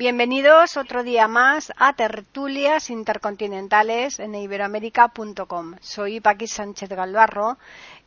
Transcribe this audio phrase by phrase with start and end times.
[0.00, 5.74] Bienvenidos otro día más a Tertulias Intercontinentales en iberoamérica.com.
[5.82, 7.58] Soy Paqui Sánchez Galvarro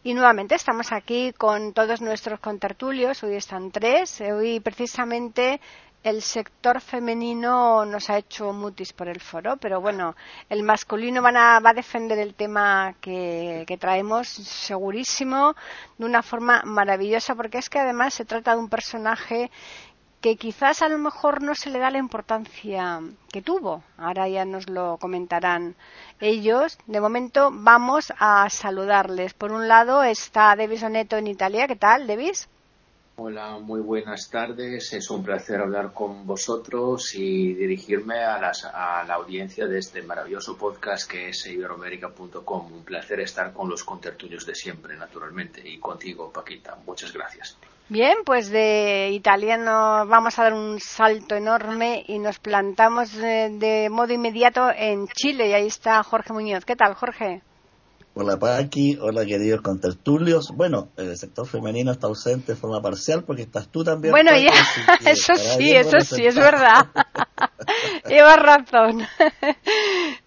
[0.03, 3.21] y nuevamente estamos aquí con todos nuestros contertulios.
[3.21, 4.21] Hoy están tres.
[4.21, 5.61] Hoy precisamente
[6.01, 10.15] el sector femenino nos ha hecho mutis por el foro, pero bueno,
[10.49, 15.55] el masculino va a defender el tema que, que, traemos segurísimo
[15.97, 19.49] de una forma maravillosa, porque es que además se trata de un personaje
[20.23, 23.83] que quizás a lo mejor no se le da la importancia que tuvo.
[23.97, 25.75] Ahora ya nos lo comentarán
[26.21, 26.77] ellos.
[26.87, 29.33] De momento vamos a saludarles.
[29.33, 31.67] Por un lado está Devis Oneto en Italia.
[31.67, 32.47] ¿Qué tal, Devis?
[33.15, 34.91] Hola, muy buenas tardes.
[34.91, 40.57] Es un placer hablar con vosotros y dirigirme a, a la audiencia de este maravilloso
[40.57, 42.73] podcast que es iberoamérica.com.
[42.73, 46.75] Un placer estar con los contertulios de siempre, naturalmente, y contigo, Paquita.
[46.87, 47.55] Muchas gracias.
[47.87, 53.89] Bien, pues de italiano vamos a dar un salto enorme y nos plantamos de, de
[53.91, 56.65] modo inmediato en Chile y ahí está Jorge Muñoz.
[56.65, 57.43] ¿Qué tal, Jorge?
[58.15, 60.51] Hola Paqui, hola queridos contertulios.
[60.55, 64.11] Bueno, el sector femenino está ausente de forma parcial porque estás tú también.
[64.11, 64.53] Bueno, Paqui, ya,
[65.09, 66.89] eso sí, eso sí, es verdad.
[68.07, 69.07] Llevas razón.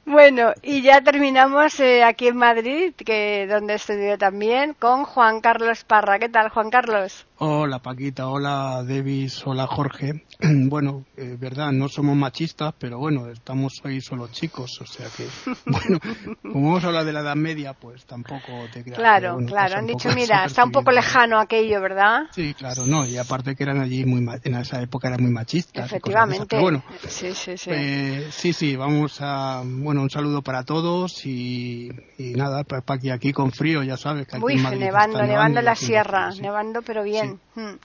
[0.07, 5.85] Bueno, y ya terminamos eh, aquí en Madrid, que donde estudié también, con Juan Carlos
[5.85, 6.19] Parra.
[6.19, 7.27] ¿Qué tal, Juan Carlos?
[7.39, 10.25] Hola Paquita, hola Davis, hola Jorge.
[10.41, 15.27] bueno, eh, verdad, no somos machistas, pero bueno, estamos hoy solo chicos, o sea que,
[15.67, 15.99] bueno,
[16.41, 18.99] como vamos a hablar de la Edad Media, pues tampoco te creas.
[18.99, 22.23] Claro, bueno, claro, han dicho, mira, está un poco lejano aquello, ¿verdad?
[22.31, 25.85] Sí, claro, no, y aparte que eran allí muy, en esa época eran muy machistas.
[25.87, 26.47] Efectivamente.
[26.49, 27.71] Pero bueno, sí, sí, sí.
[27.71, 33.11] Eh, sí, sí, vamos a, bueno, un saludo para todos y, y nada, pues Paqui
[33.11, 34.27] aquí con frío, ya sabes.
[34.27, 36.43] Que aquí Uy, en Madrid nevando, nevando en la aquí- sierra, sí.
[36.43, 37.41] nevando pero bien.
[37.55, 37.61] Sí.
[37.61, 37.79] Mm.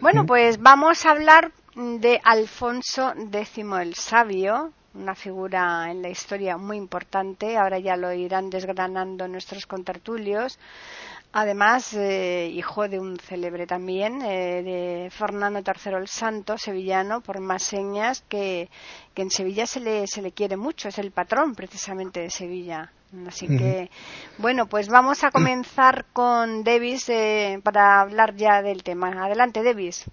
[0.00, 6.56] Bueno, pues vamos a hablar de Alfonso X el Sabio, una figura en la historia
[6.56, 10.58] muy importante, ahora ya lo irán desgranando nuestros contertulios.
[11.36, 17.40] Además, eh, hijo de un célebre también, eh, de Fernando III el Santo, sevillano, por
[17.40, 18.68] más señas, que,
[19.14, 22.92] que en Sevilla se le, se le quiere mucho, es el patrón precisamente de Sevilla.
[23.26, 23.90] Así que,
[24.38, 29.24] bueno, pues vamos a comenzar con Davis eh, para hablar ya del tema.
[29.24, 30.04] Adelante, Davis.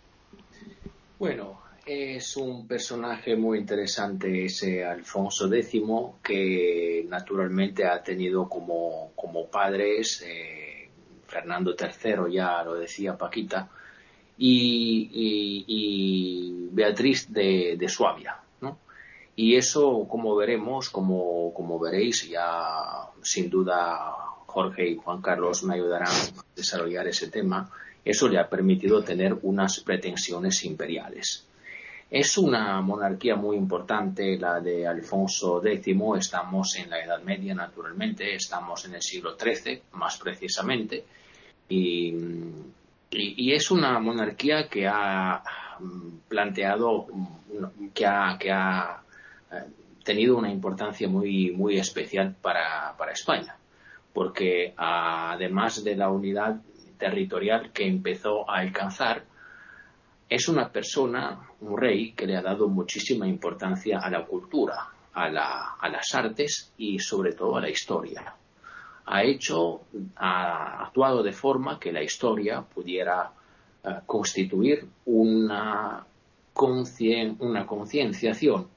[1.19, 5.83] Bueno, es un personaje muy interesante ese Alfonso X
[6.23, 10.70] que naturalmente ha tenido como, como padres eh,
[11.31, 13.69] Fernando III, ya lo decía Paquita,
[14.37, 15.07] y,
[16.71, 18.37] Beatriz de, de Suabia.
[18.59, 18.79] ¿no?
[19.35, 24.13] Y eso, como veremos, como, como veréis, ya sin duda
[24.45, 27.71] Jorge y Juan Carlos me ayudarán a desarrollar ese tema,
[28.03, 31.47] eso le ha permitido tener unas pretensiones imperiales.
[32.09, 35.95] Es una monarquía muy importante la de Alfonso X.
[36.17, 41.05] Estamos en la Edad Media, naturalmente, estamos en el siglo XIII, más precisamente,
[41.71, 45.41] y, es una monarquía que ha
[45.79, 49.01] mm, planteado, mm, que ha, que ha
[49.51, 49.55] eh,
[50.03, 53.55] tenido una importancia muy, muy especial para, para España,
[54.13, 56.61] porque además de la unidad
[56.97, 59.23] territorial que empezó a alcanzar,
[60.29, 65.29] es una persona, un rey, que le ha dado muchísima importancia a la cultura, a,
[65.29, 68.33] la- a las artes y sobre todo a la historia.
[69.05, 69.81] Ha hecho,
[70.15, 73.31] ha actuado de forma que la historia pudiera
[73.83, 76.05] eh, constituir una,
[77.39, 78.67] una concienciación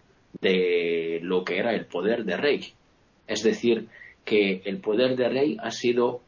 [0.41, 2.73] de lo que era el poder de rey.
[3.27, 3.89] Es decir,
[4.25, 6.21] que el poder de rey ha sido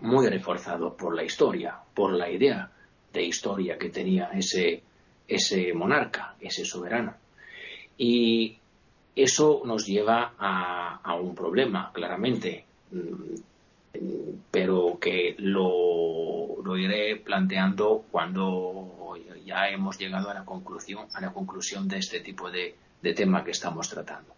[0.00, 2.70] muy reforzado por la historia, por la idea
[3.12, 4.82] de historia que tenía ese,
[5.28, 7.14] ese monarca, ese soberano.
[7.98, 8.56] Y
[9.14, 12.64] eso nos lleva a, un problema, claramente,
[14.50, 21.32] pero que lo, lo iré planteando cuando ya hemos llegado a la conclusión, a la
[21.32, 24.32] conclusión de este tipo de, de tema que estamos tratando.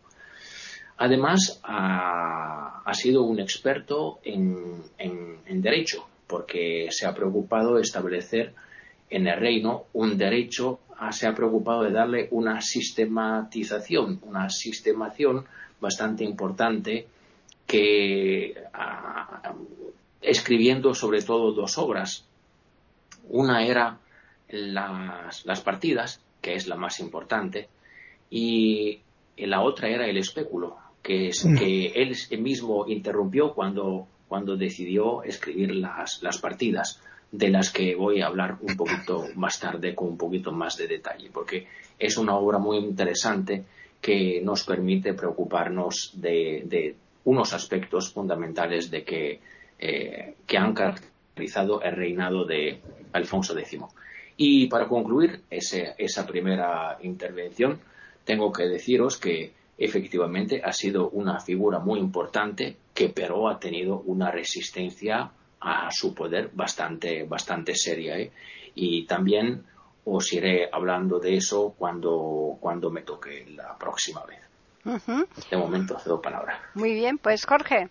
[0.96, 7.82] Además, ha, ha sido un experto en, en- en derecho, porque se ha preocupado de
[7.82, 8.54] establecer
[9.10, 15.44] en el reino un derecho, ah, se ha preocupado de darle una sistematización, una sistemación
[15.80, 17.06] bastante importante
[17.66, 19.54] que ah,
[20.20, 22.26] escribiendo sobre todo dos obras.
[23.28, 23.98] Una era
[24.48, 27.68] las, las, partidas, que es la más importante,
[28.30, 29.00] y
[29.36, 31.56] la otra era el espéculo, que, es, mm.
[31.56, 37.00] que él mismo interrumpió cuando, cuando decidió escribir las, las partidas
[37.30, 40.86] de las que voy a hablar un poquito más tarde con un poquito más de
[40.86, 41.66] detalle, porque
[41.98, 43.64] es una obra muy interesante
[44.00, 49.40] que nos permite preocuparnos de, unos aspectos fundamentales de que,
[49.78, 52.80] eh, que, han caracterizado el reinado de
[53.12, 53.80] Alfonso X.
[54.36, 57.80] Y para concluir esa primera intervención,
[58.24, 64.00] tengo que deciros que efectivamente ha sido una figura muy importante que pero ha tenido
[64.06, 65.30] una resistencia
[65.60, 68.18] a su poder bastante, bastante seria.
[68.18, 68.30] ¿eh?
[68.74, 69.64] Y también
[70.04, 74.40] os iré hablando de eso cuando, cuando me toque la próxima vez.
[74.84, 76.60] De este momento cedo palabra.
[76.74, 77.88] Muy bien, pues Jorge.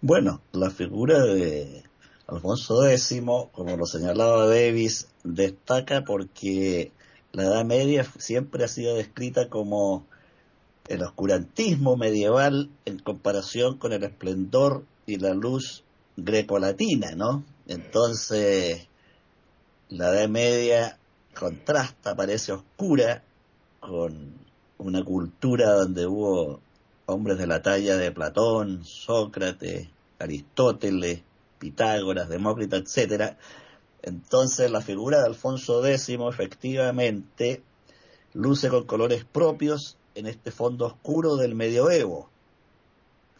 [0.00, 1.82] Bueno, la figura de
[2.26, 3.20] Alfonso X,
[3.52, 6.92] como lo señalaba Davis, destaca porque
[7.32, 10.06] la Edad Media siempre ha sido descrita como
[10.88, 15.84] el oscurantismo medieval en comparación con el esplendor y la luz
[16.16, 17.44] grecolatina, ¿no?
[17.66, 18.88] Entonces,
[19.88, 20.98] la Edad Media
[21.34, 23.22] contrasta, parece oscura,
[23.80, 24.45] con
[24.78, 26.60] una cultura donde hubo
[27.06, 29.88] hombres de la talla de Platón, Sócrates,
[30.18, 31.22] Aristóteles,
[31.58, 33.38] Pitágoras, Demócrito, etcétera.
[34.02, 37.62] Entonces la figura de Alfonso X efectivamente
[38.34, 42.28] luce con colores propios en este fondo oscuro del medioevo.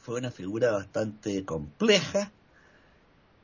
[0.00, 2.32] Fue una figura bastante compleja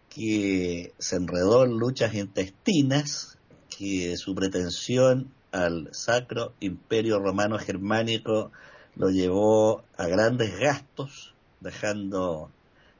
[0.08, 3.38] que se enredó en luchas intestinas,
[3.76, 8.50] que su pretensión al sacro imperio romano germánico
[8.96, 12.50] lo llevó a grandes gastos, dejando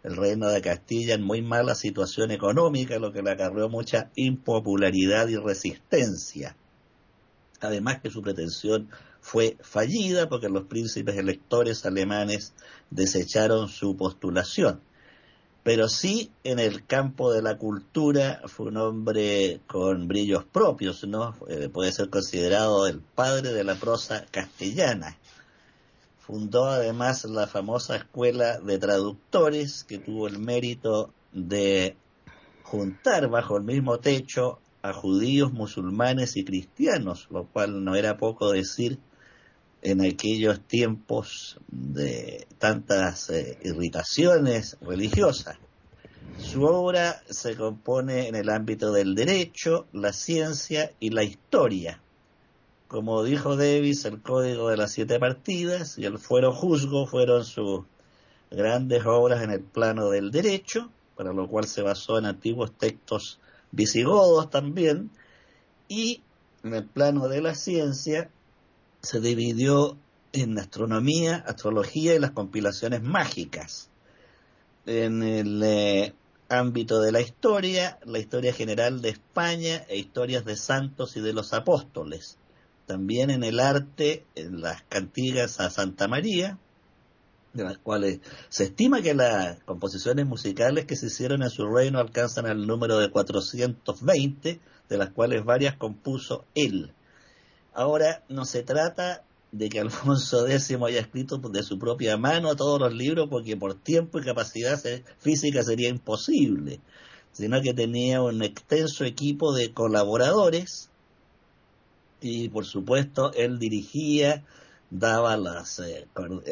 [0.03, 5.29] el reino de Castilla en muy mala situación económica, lo que le acarreó mucha impopularidad
[5.29, 6.57] y resistencia.
[7.61, 8.89] Además que su pretensión
[9.21, 12.55] fue fallida porque los príncipes electores alemanes
[12.91, 14.81] desecharon su postulación
[15.63, 21.37] pero sí en el campo de la cultura fue un hombre con brillos propios, ¿no?
[21.49, 25.17] Eh, puede ser considerado el padre de la prosa castellana.
[26.19, 31.97] Fundó además la famosa escuela de traductores que tuvo el mérito de
[32.65, 38.51] juntar bajo el mismo techo a judíos, musulmanes y cristianos, lo cual no era poco
[38.51, 38.99] decir
[39.83, 45.59] en aquellos tiempos de tantas eh, irritaciones religiosas.
[46.39, 52.01] Su obra se compone en el ámbito del derecho, la ciencia y la historia.
[52.87, 57.85] Como dijo Davis, el Código de las Siete Partidas y el Fuero Juzgo fueron sus
[58.51, 63.41] grandes obras en el plano del derecho, para lo cual se basó en antiguos textos
[63.73, 65.11] visigodos también,
[65.89, 66.23] y
[66.63, 68.31] en el plano de la ciencia
[69.03, 69.97] se dividió
[70.33, 73.91] en astronomía, astrología y las compilaciones mágicas.
[74.87, 76.15] En el eh,
[76.49, 81.33] ámbito de la historia, la historia general de España e historias de santos y de
[81.33, 82.39] los apóstoles.
[82.87, 86.59] También en el arte, en las cantigas a Santa María,
[87.53, 91.99] de las cuales se estima que las composiciones musicales que se hicieron en su reino
[91.99, 96.93] alcanzan el número de 420, de las cuales varias compuso él.
[97.75, 102.81] Ahora, no se trata de que Alfonso X haya escrito de su propia mano todos
[102.81, 104.81] los libros, porque por tiempo y capacidad
[105.19, 106.81] física sería imposible,
[107.33, 110.91] sino que tenía un extenso equipo de colaboradores
[112.21, 114.45] y por supuesto él dirigía,
[114.91, 116.07] daba las, eh,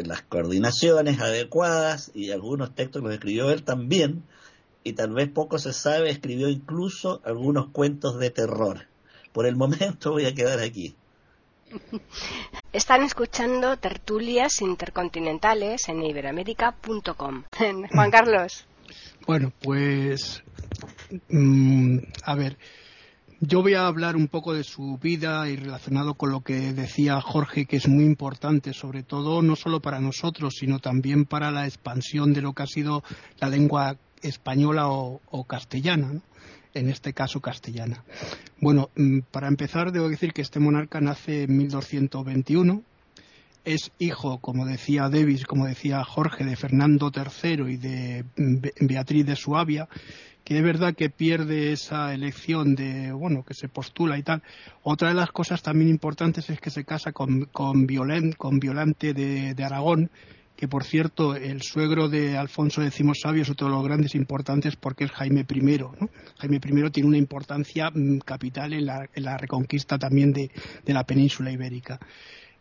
[0.05, 4.25] las coordinaciones adecuadas y algunos textos los escribió él también
[4.83, 8.87] y tal vez poco se sabe, escribió incluso algunos cuentos de terror.
[9.33, 10.97] Por el momento voy a quedar aquí.
[12.73, 17.45] Están escuchando tertulias intercontinentales en iberoamérica.com.
[17.93, 18.67] Juan Carlos.
[19.27, 20.43] Bueno, pues
[21.29, 22.59] mm, a ver,
[23.41, 27.21] yo voy a hablar un poco de su vida y relacionado con lo que decía
[27.21, 31.67] Jorge, que es muy importante, sobre todo no solo para nosotros, sino también para la
[31.67, 33.03] expansión de lo que ha sido
[33.39, 36.21] la lengua española o castellana
[36.75, 38.05] en este caso castellana.
[38.61, 42.83] Bueno, mm, para empezar, debo decir que este monarca nace en 1221.
[43.65, 49.27] Es hijo, como decía Davis, como decía Jorge, de Fernando III y de mm, Beatriz
[49.27, 49.89] de Suabia,
[50.45, 54.43] que es verdad que pierde esa elección de, bueno, que se postula y tal.
[54.83, 57.87] Otra de las cosas también importantes es que se casa con, con,
[58.37, 60.11] con Violante de, de Aragón,
[60.61, 64.77] que por cierto el suegro de Alfonso X Sabio es otro de los grandes importantes
[64.77, 65.81] porque es Jaime I.
[66.37, 70.51] Jaime I tiene una importancia mm, capital en la, reconquista también de,
[70.85, 71.99] la península ibérica.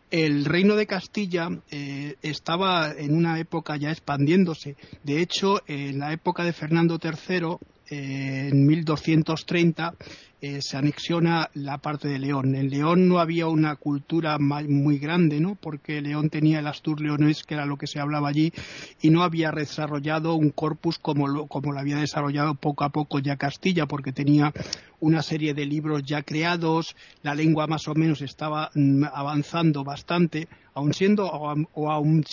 [0.10, 4.78] El reino de Castilla eh, estaba en una época ya expandiéndose.
[5.04, 7.58] De hecho, en la época de Fernando III,
[7.90, 9.96] en 1230,
[10.42, 12.56] eh, se anexiona la parte de León.
[12.56, 15.56] En León no había una cultura muy grande, ¿no?
[15.56, 18.54] Porque León tenía el Astur leonés, que era lo que se hablaba allí,
[19.02, 23.20] y no había desarrollado un corpus como lo, como lo había desarrollado poco a poco
[23.20, 24.54] ya Castilla, porque tenía
[25.02, 30.48] una serie de libros ya creados, la lengua más o menos estaba mm, avanzando bastante,
[30.74, 32.24] aun siendo o, aun,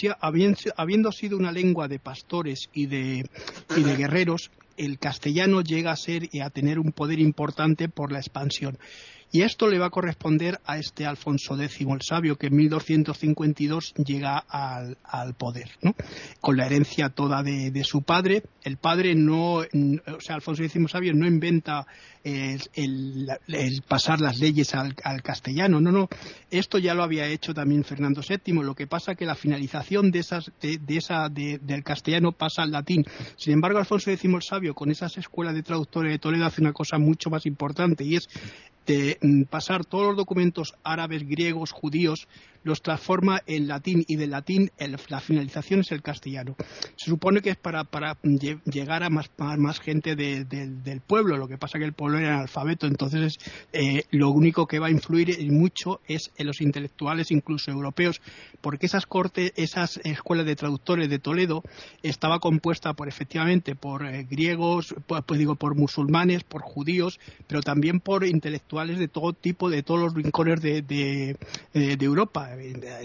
[0.77, 3.29] habiendo sido una lengua de pastores y de,
[3.77, 8.13] y de guerreros, el castellano llega a ser y a tener un poder importante por
[8.13, 8.79] la expansión.
[9.33, 13.95] Y esto le va a corresponder a este Alfonso X el Sabio, que en 1252
[13.95, 15.95] llega al, poder, ¿no?
[16.41, 18.45] con la herencia toda de, su padre.
[18.63, 21.87] El padre no, o sea, Alfonso X Sabio no inventa
[22.25, 26.09] el, pasar las leyes al, castellano, no, no.
[26.51, 28.55] Esto ya lo había hecho también Fernando VII.
[28.63, 33.05] Lo que pasa que la finalización de, esas, de, esa, del castellano pasa al latín.
[33.37, 36.73] Sin embargo, Alfonso X el Sabio, con esas escuelas de traductores de Toledo, hace una
[36.73, 38.29] cosa mucho más importante y es
[38.87, 42.29] de mm, pasar todos los documentos árabes, griegos, judíos,
[42.67, 44.73] los transforma en latín y del latín
[45.09, 46.57] la finalización es el castellano.
[46.97, 47.87] Se supone que es para,
[48.65, 52.89] llegar a más, más gente del pueblo, lo que pasa que el pueblo era analfabeto,
[52.89, 53.39] entonces
[53.73, 58.21] eh, lo único que va a influir mucho es en los intelectuales, incluso europeos,
[58.61, 61.63] porque esas cortes, esas escuelas de traductores de Toledo
[62.03, 67.61] estaba compuesta por efectivamente por eh, griegos, pues, pues, digo por musulmanes, por judíos, pero
[67.63, 71.37] también por intelectuales de todo tipo, de todos los rincones de, de
[72.01, 72.51] Europa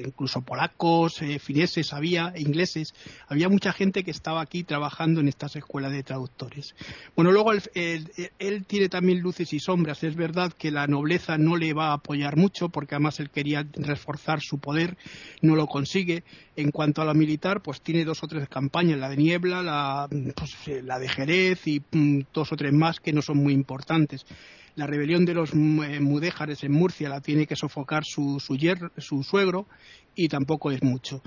[0.04, 2.94] incluso polacos, eh, fineses había, ingleses,
[3.28, 6.76] había mucha gente que estaba aquí trabajando en estas escuelas de traductores.
[7.16, 10.04] Bueno, luego él, tiene también luces y sombras.
[10.04, 13.66] Es verdad que la nobleza no le va a apoyar mucho porque además él quería
[13.74, 14.98] reforzar su poder,
[15.42, 16.24] no lo consigue.
[16.56, 20.08] En cuanto a la militar, pues tiene dos o tres campañas, la de Niebla, la,
[20.36, 23.54] pues, eh, la de Jerez y mm, dos o tres más que no son muy
[23.54, 24.26] importantes
[24.76, 29.68] la rebelión de los eh, mudéjares en Murcia la tiene que sofocar su, su, suegro
[30.16, 31.22] y tampoco es mucho.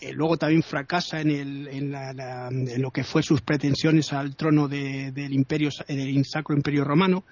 [0.00, 5.32] Eh, luego también fracasa en, el, en, lo que fue sus pretensiones al trono del
[5.32, 7.24] imperio del Sacro Imperio Romano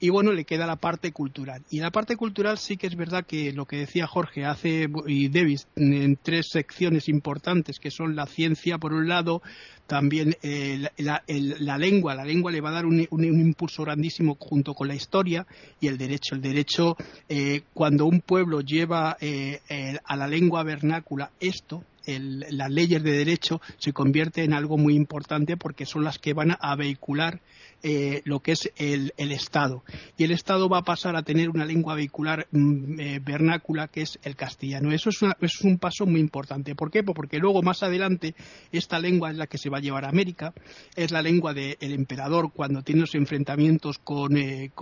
[0.00, 1.62] y bueno, le queda la parte cultural.
[1.70, 5.28] Y la parte cultural sí que es verdad que lo que decía Jorge hace y
[5.28, 9.42] Davis en tres secciones importantes, que son la ciencia por un lado,
[9.86, 12.14] también eh, la, lengua.
[12.14, 15.46] La lengua le va a dar un, impulso grandísimo junto con la historia
[15.80, 16.34] y el derecho.
[16.34, 16.96] El derecho,
[17.28, 19.60] eh, cuando un pueblo lleva eh,
[20.04, 25.56] a la lengua vernácula esto, las leyes de derecho se convierte en algo muy importante
[25.58, 27.40] porque son las que van a vehicular
[27.82, 29.84] eh, lo que es el, Estado.
[30.16, 34.02] Y el Estado va a pasar a tener una lengua vehicular mm, eh, vernácula que
[34.02, 34.92] es el castellano.
[34.92, 36.74] Eso es, un paso muy importante.
[36.74, 37.02] ¿Por qué?
[37.04, 38.34] Porque luego más adelante
[38.72, 40.54] esta lengua es la que se va a llevar a América,
[40.96, 44.72] es la lengua del emperador cuando tiene los enfrentamientos con, eh,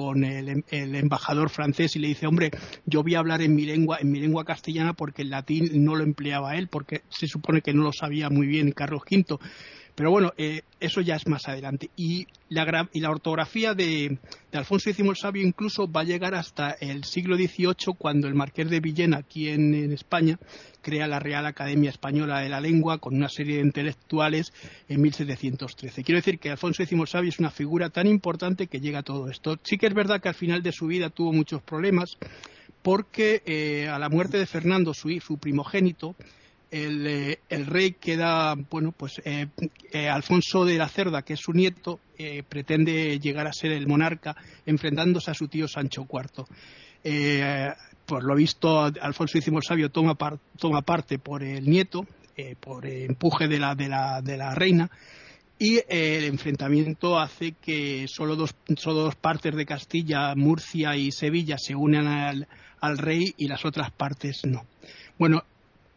[0.71, 2.51] el, embajador francés y le dice, hombre,
[2.87, 5.97] yo voy a hablar en mi lengua, en mi lengua castellana porque el latín no
[5.97, 9.39] lo empleaba él, porque se supone que no lo sabía muy bien Carlos V.
[9.97, 11.89] Pero bueno, eh, eso ya es más adelante.
[11.97, 14.19] Y la, y la ortografía de,
[14.53, 18.69] Alfonso X el Sabio incluso va a llegar hasta el siglo XVIII, cuando el marqués
[18.69, 20.39] de Villena, aquí en, España,
[20.83, 24.53] crea la Real Academia Española de la Lengua con una serie de intelectuales
[24.87, 26.05] en 1713.
[26.05, 29.03] Quiero decir que Alfonso X el Sabio es una figura tan importante que llega a
[29.03, 29.59] todo esto.
[29.63, 32.19] Sí que es verdad que al final de su vida tuvo muchos problemas
[32.83, 36.15] porque eh, a la muerte de Fernando, su, su primogénito,
[36.71, 39.47] eh, el, rey queda, bueno, pues eh,
[39.93, 42.01] eh, Alfonso de la Cerda, que es su nieto,
[42.49, 46.47] pretende llegar a ser el monarca enfrentándose a su tío Sancho IV.
[48.07, 50.17] por lo visto, Alfonso X Sabio toma,
[50.59, 52.07] toma parte por el nieto,
[52.59, 54.91] por empuje de la, de la, de la reina,
[55.59, 61.57] y el enfrentamiento hace que solo dos, solo dos partes de Castilla, Murcia y Sevilla,
[61.59, 62.49] se unan al,
[62.81, 64.65] al rey y las otras partes no.
[65.19, 65.45] Bueno,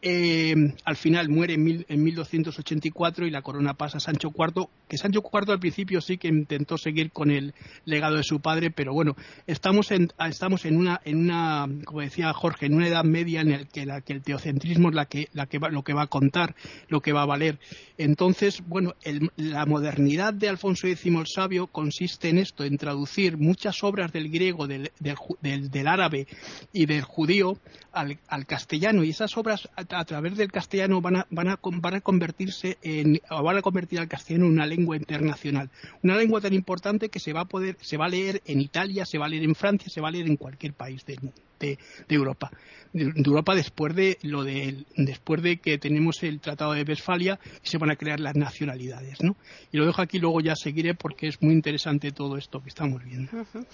[0.01, 4.97] eh, al final muere en, en, 1284 y la corona pasa a Sancho IV, que
[4.97, 7.53] Sancho IV al principio sí que intentó seguir con el
[7.83, 12.31] legado de su padre, pero bueno, estamos en, estamos en una, en una, como decía
[12.33, 15.27] Jorge, en una edad media en la que, la, que el teocentrismo es la que,
[15.33, 16.55] la que va, lo que va a contar,
[16.87, 17.59] lo que va a valer.
[17.97, 23.37] Entonces, bueno, el, la modernidad de Alfonso X el Sabio consiste en esto, en traducir
[23.37, 26.27] muchas obras del griego, del, del, del, del árabe
[26.71, 27.57] y del judío
[27.91, 31.95] al, al castellano, y esas obras a través del castellano van a, van a, van
[31.95, 35.69] a convertirse en, o van a convertir al castellano en una lengua internacional.
[36.03, 39.05] Una lengua tan importante que se va a poder, se va a leer en Italia,
[39.05, 41.17] se va a leer en Francia, se va a leer en cualquier país de,
[41.59, 41.77] de,
[42.07, 42.51] de Europa.
[42.93, 47.39] De, de, Europa después de lo de, después de que tenemos el Tratado de Westfalia
[47.63, 49.35] y se van a crear las nacionalidades, ¿no?
[49.71, 53.03] Y lo dejo aquí, luego ya seguiré porque es muy interesante todo esto que estamos
[53.03, 53.31] viendo.
[53.31, 53.65] Uh -huh.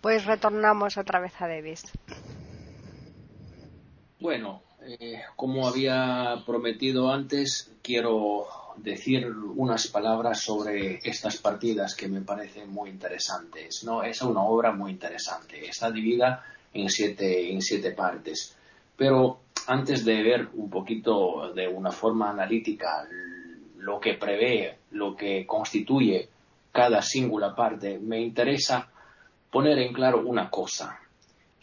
[0.00, 1.82] Pues retornamos otra vez a Davis.
[4.20, 12.20] Bueno, eh, como había prometido antes, quiero decir unas palabras sobre estas partidas que me
[12.20, 13.84] parecen muy interesantes.
[13.84, 14.02] ¿no?
[14.02, 15.66] Es una obra muy interesante.
[15.66, 18.56] Está dividida en siete, en siete partes.
[18.96, 23.06] Pero antes de ver un poquito de una forma analítica
[23.78, 26.28] lo que prevé, lo que constituye
[26.72, 28.88] cada singular parte, me interesa
[29.50, 31.00] poner en claro una cosa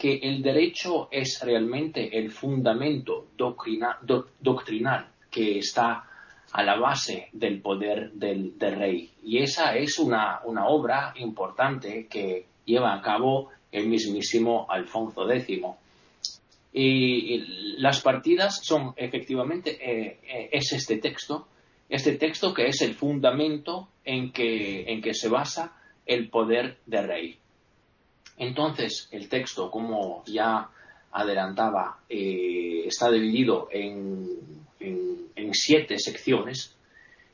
[0.02, 6.04] que el derecho es realmente el fundamento doctrina, do, doctrinal que está
[6.52, 9.12] a la base del poder del, rey.
[9.24, 15.62] Y esa es una, una, obra importante que lleva a cabo el mismísimo Alfonso X.
[16.74, 17.38] Y, y
[17.78, 21.48] las partidas son efectivamente, eh, eh, es este texto,
[21.90, 25.76] este texto que es el fundamento en que, en que se basa
[26.08, 27.42] el poder del rey.
[28.42, 30.68] Entonces, el texto, como ya
[31.12, 34.28] adelantaba, eh, está dividido en,
[35.54, 36.76] siete secciones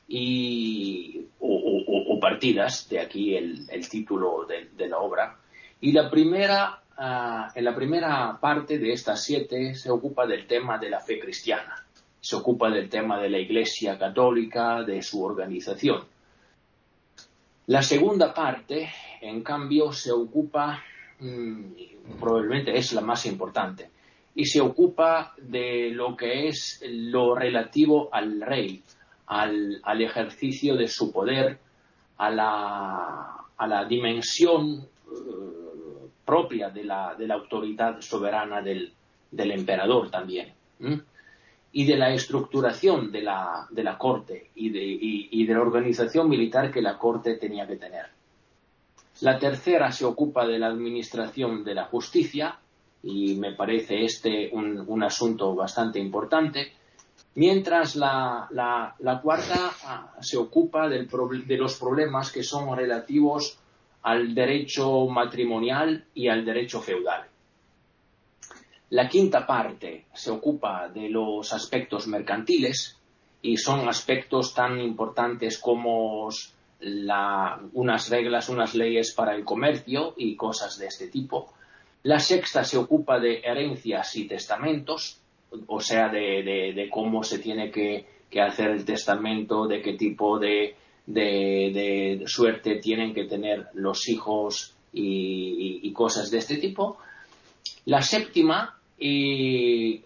[0.06, 5.38] y, o, partidas, de aquí el, título de, la obra.
[5.80, 10.76] Y la primera, uh, en la primera parte de estas siete se ocupa del tema
[10.76, 11.86] de la fe cristiana,
[12.20, 16.04] se ocupa del tema de la Iglesia católica, de su organización.
[17.66, 18.90] La segunda parte,
[19.22, 20.82] en cambio, se ocupa
[22.20, 23.90] probablemente es la más importante,
[24.34, 28.82] y se ocupa de lo que es lo relativo al rey,
[29.26, 31.58] al, ejercicio de su poder,
[32.18, 38.92] a la, a la dimensión uh, propia de la, de la, autoridad soberana del,
[39.32, 40.52] emperador también.
[41.72, 46.80] y de la estructuración de la, de la corte y de la organización militar que
[46.80, 48.17] la corte tenía que tener.
[49.20, 52.58] La tercera se ocupa de la administración de la justicia
[53.02, 56.72] y me parece este un, un asunto bastante importante.
[57.34, 61.08] Mientras la, la, la cuarta ah, se ocupa del,
[61.46, 63.58] de los problemas que son relativos
[64.02, 67.26] al derecho matrimonial y al derecho feudal.
[68.90, 72.96] La quinta parte se ocupa de los aspectos mercantiles
[73.42, 76.30] y son aspectos tan importantes como
[76.80, 81.52] unas reglas, unas leyes para el comercio y cosas de este tipo.
[82.04, 85.18] La sexta se ocupa de herencias y testamentos,
[85.66, 88.06] o sea, de, cómo se tiene que,
[88.40, 90.76] hacer el testamento, de qué tipo de,
[92.26, 96.98] suerte tienen que tener los hijos y, cosas de este tipo.
[97.86, 100.02] La séptima y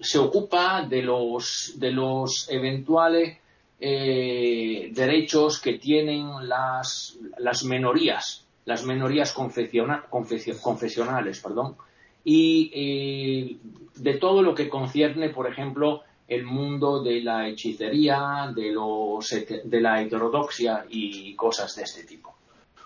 [0.00, 3.38] se ocupa de los, de los eventuales
[3.80, 11.76] eh, derechos que tienen las, las menorías, las menorías confesiona, confesionales, perdón,
[12.24, 13.56] y eh,
[13.94, 19.80] de todo lo que concierne, por ejemplo, el mundo de la hechicería, de, los, de
[19.80, 22.34] la heterodoxia y cosas de este tipo.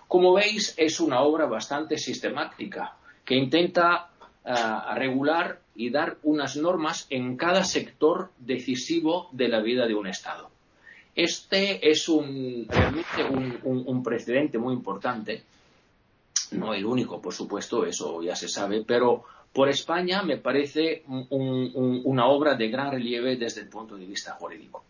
[0.07, 4.11] Como veis, es una obra bastante sistemática que intenta
[4.45, 10.07] a regular y dar unas normas en cada sector decisivo de la vida de un
[10.07, 10.52] Estado.
[11.15, 15.43] Este es un, realmente un, un, un, precedente muy importante,
[16.53, 22.27] no el único, por supuesto, eso ya se sabe, pero por España me parece una
[22.27, 24.83] obra de gran relieve desde el punto de vista jurídico.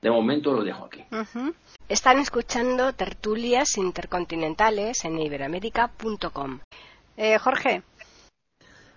[0.00, 1.04] De momento lo dejo aquí.
[1.12, 1.54] Uh -huh.
[1.88, 6.60] Están escuchando tertulias intercontinentales en iberamérica.com.
[7.16, 7.82] Eh, Jorge.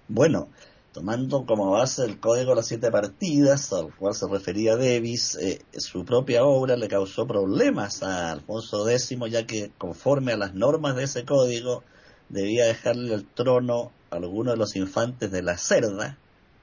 [0.08, 0.48] Bueno,
[0.96, 5.62] tomando como base el código de las siete partidas al cual se refería Davis, eh,
[5.74, 10.96] su propia obra le causó problemas a Alfonso X, ya que conforme a las normas
[10.96, 11.84] de ese código,
[12.30, 16.18] debía dejarle el trono a alguno de los infantes de la Cerda,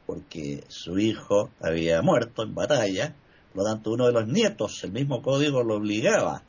[0.06, 3.14] porque su hijo había muerto en batalla,
[3.52, 6.42] por lo tanto uno de los nietos, el mismo código lo obligaba,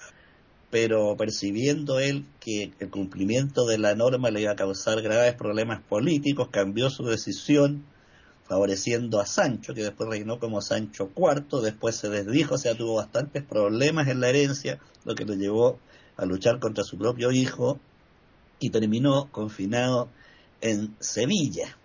[0.73, 5.83] pero percibiendo él que el cumplimiento de la norma le iba a causar graves problemas
[5.83, 7.85] políticos, cambió su decisión
[8.47, 12.95] favoreciendo a Sancho, que después reinó como Sancho IV, después se desdijo, o sea, tuvo
[12.95, 15.77] bastantes problemas en la herencia, lo que lo llevó
[16.17, 17.79] a luchar contra su propio hijo
[18.59, 20.09] y terminó confinado
[20.59, 21.77] en Sevilla.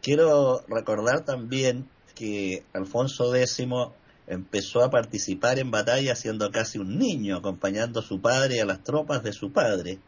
[0.00, 3.64] Quiero recordar también que Alfonso X
[4.28, 8.66] empezó a participar en batalla siendo casi un niño, acompañando a su padre y a
[8.66, 9.98] las tropas de su padre.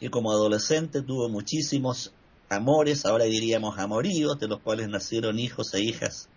[0.00, 2.14] Y como adolescente tuvo muchísimos
[2.48, 6.28] amores, ahora diríamos amoríos, de los cuales nacieron hijos e hijas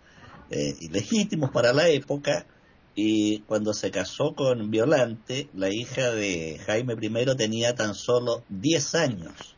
[0.49, 2.45] eh, ilegítimos para la época,
[2.95, 8.95] y cuando se casó con Violante, la hija de Jaime I tenía tan solo 10
[8.95, 9.55] años,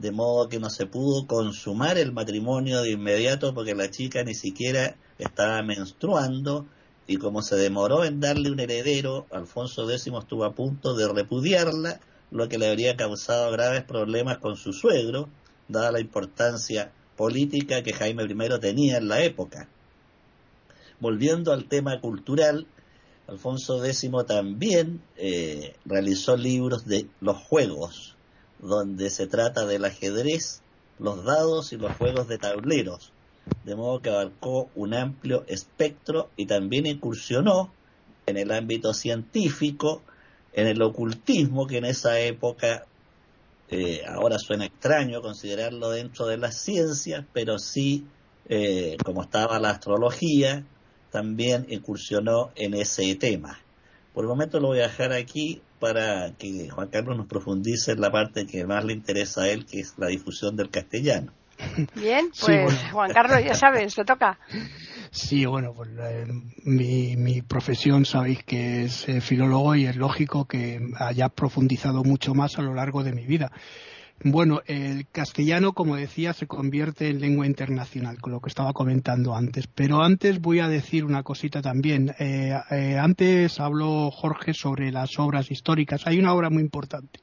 [0.00, 4.34] de modo que no se pudo consumar el matrimonio de inmediato porque la chica ni
[4.34, 6.66] siquiera estaba menstruando
[7.06, 12.00] y como se demoró en darle un heredero, Alfonso X estuvo a punto de repudiarla,
[12.30, 15.28] lo que le habría causado graves problemas con su suegro,
[15.68, 19.68] dada la importancia política que Jaime I tenía en la época.
[20.98, 22.66] Volviendo al tema cultural,
[23.26, 28.16] Alfonso X también eh, realizó libros de los juegos,
[28.62, 30.62] donde se trata del ajedrez,
[30.98, 33.12] los dados y los juegos de tableros,
[33.64, 37.72] de modo que abarcó un amplio espectro y también incursionó
[38.26, 40.02] en el ámbito científico,
[40.52, 42.84] en el ocultismo, que en esa época
[43.68, 48.04] eh, ahora suena extraño considerarlo dentro de las ciencias, pero sí,
[48.48, 50.64] eh, como estaba la astrología,
[51.10, 53.58] también incursionó en ese tema.
[54.12, 58.00] Por el momento lo voy a dejar aquí para que Juan Carlos nos profundice en
[58.00, 61.32] la parte que más le interesa a él, que es la difusión del castellano.
[61.94, 64.38] Bien, pues Juan Carlos, ya sabes, te toca.
[65.10, 66.26] Sí, bueno, pues eh,
[66.64, 72.34] mi, mi, profesión sabéis que es eh, filólogo y es lógico que haya profundizado mucho
[72.34, 73.50] más a lo largo de mi vida.
[74.22, 79.34] Bueno, el castellano, como decía, se convierte en lengua internacional, con lo que estaba comentando
[79.34, 79.66] antes.
[79.66, 82.14] Pero antes voy a decir una cosita también.
[82.18, 82.52] Eh,
[83.00, 86.06] antes habló Jorge sobre las obras históricas.
[86.06, 87.20] Hay una obra muy importante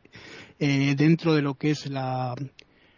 [0.59, 2.33] dentro de lo que es la,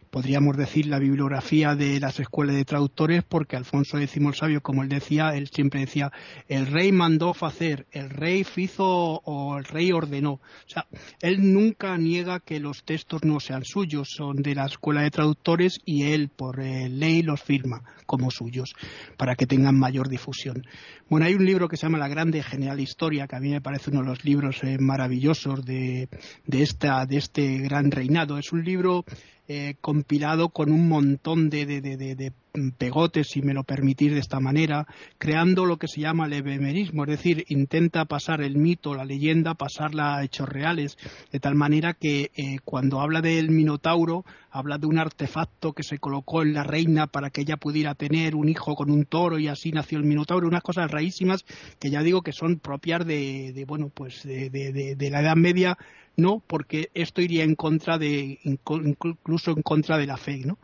[0.09, 4.83] podríamos decir, la bibliografía de las escuelas de traductores, porque Alfonso X el Sabio, como
[4.83, 6.11] él decía, él siempre decía,
[6.47, 10.33] el rey mandó hacer, el rey hizo o el rey ordenó.
[10.33, 10.85] O sea,
[11.21, 15.79] él nunca niega que los textos no sean suyos, son de la escuela de traductores
[15.85, 18.73] y él, por eh, ley, los firma como suyos,
[19.17, 20.63] para que tengan mayor difusión.
[21.09, 23.61] Bueno, hay un libro que se llama La Grande General Historia, que a mí me
[23.61, 26.09] parece uno de los libros eh, maravillosos de,
[26.45, 28.37] de, esta, de este gran reinado.
[28.37, 29.05] Es un libro
[29.49, 32.33] eh, compilado con un montón de, de, de,
[32.77, 37.03] pegotes, si me lo permitís de esta manera, creando lo que se llama el ebemerismo,
[37.03, 40.97] es decir, intenta pasar el mito, la leyenda, pasarla a hechos reales,
[41.31, 45.99] de tal manera que eh, cuando habla del Minotauro, habla de un artefacto que se
[45.99, 49.47] colocó en la reina para que ella pudiera tener un hijo con un toro y
[49.47, 51.45] así nació el Minotauro, unas cosas raísimas
[51.79, 55.77] que ya digo que son propias de, bueno, pues de la Edad Media
[56.19, 60.59] no, porque esto iría en contra de, incluso en contra de la fe, ¿no?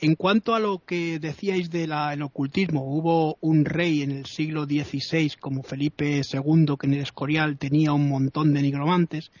[0.00, 5.32] En cuanto a lo que decíais del ocultismo, hubo un rey en el siglo XVI
[5.40, 9.32] como Felipe II que en el Escorial tenía un montón de nigromantes,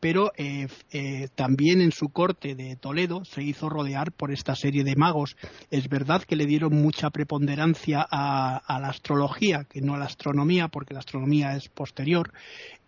[0.00, 4.84] pero eh, eh, también en su corte de Toledo se hizo rodear por esta serie
[4.84, 5.36] de magos.
[5.70, 10.68] Es verdad que le dieron mucha preponderancia a la astrología, que no a la astronomía,
[10.68, 12.32] porque la astronomía es posterior,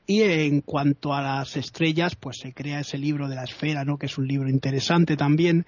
[0.07, 3.97] y en cuanto a las estrellas, pues se crea ese libro de la esfera, ¿no?
[3.97, 5.65] que es un libro interesante también.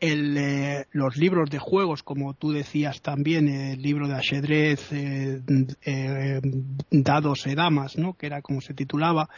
[0.00, 5.40] El, eh, los libros de juegos, como tú decías también, el libro de ajedrez, eh,
[5.84, 6.40] eh,
[6.90, 8.14] dados y damas, ¿no?
[8.14, 9.28] que era como se titulaba.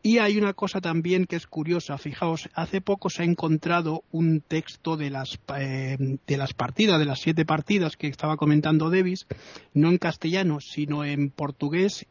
[0.00, 1.98] Y hay una cosa también que es curiosa.
[1.98, 7.18] Fijaos, hace poco se ha encontrado un texto de las, de las partidas, de las
[7.18, 9.26] siete partidas que estaba comentando Davis,
[9.74, 12.06] no en castellano, sino en portugués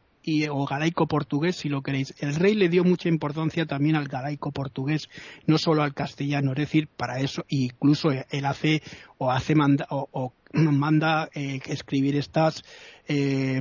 [0.50, 2.14] o galaico portugués, si lo queréis.
[2.18, 5.08] El rey le dio mucha importancia también al galaico portugués,
[5.46, 6.52] no solo al castellano.
[6.52, 8.82] Es decir, para eso, incluso él hace
[9.18, 12.62] o hace manda, o, manda eh, escribir estas,
[13.06, 13.60] eh,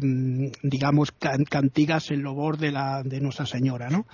[0.61, 4.05] digamos, cantigas en loor de, la, de Nuestra Señora, ¿no?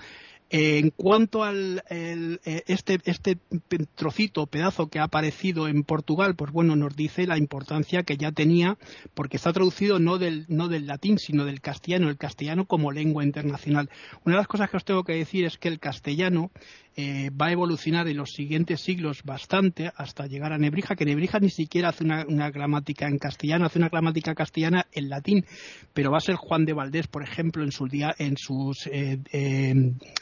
[0.56, 2.38] En cuanto al eh,
[2.68, 3.38] este, este
[3.96, 8.30] trocito, pedazo que ha aparecido en Portugal, pues bueno, nos dice la importancia que ya
[8.30, 8.78] tenía,
[9.14, 13.24] porque está traducido no del, no del latín, sino del castellano, el castellano como lengua
[13.24, 13.90] internacional.
[14.24, 16.52] Una de las cosas que os tengo que decir es que el castellano
[16.96, 21.40] eh, va a evolucionar en los siguientes siglos bastante hasta llegar a Nebrija, que Nebrija
[21.40, 25.44] ni siquiera hace una, gramática en castellano, hace una gramática castellana en latín,
[25.92, 27.70] pero va a ser Juan de Valdés, por ejemplo, en
[28.18, 29.18] en sus eh,